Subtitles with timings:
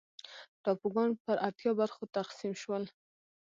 [0.63, 2.83] ټاپوګان پر اتیا برخو تقسیم شول.